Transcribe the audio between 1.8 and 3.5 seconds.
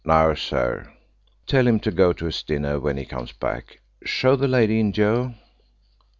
to go to his dinner when he comes